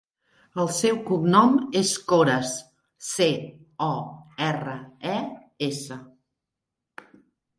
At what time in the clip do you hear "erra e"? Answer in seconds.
4.47-5.19